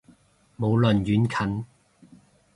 [0.57, 1.65] 無論遠近